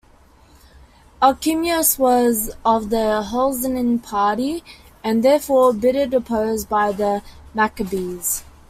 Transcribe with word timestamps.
Alcimus 1.21 1.99
was 1.99 2.49
of 2.65 2.89
the 2.89 3.21
Hellenizing 3.21 4.01
party, 4.01 4.63
and 5.03 5.23
therefore 5.23 5.73
bitterly 5.73 6.17
opposed 6.17 6.67
by 6.67 6.91
the 6.91 7.21
Maccabees. 7.53 8.43